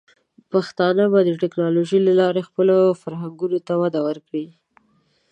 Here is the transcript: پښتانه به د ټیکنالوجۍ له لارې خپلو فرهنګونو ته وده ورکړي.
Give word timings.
پښتانه 0.51 1.03
به 1.11 1.19
د 1.23 1.29
ټیکنالوجۍ 1.41 1.99
له 2.07 2.13
لارې 2.21 2.41
خپلو 2.49 2.75
فرهنګونو 3.01 3.57
ته 3.67 3.73
وده 3.81 3.99
ورکړي. 4.07 4.45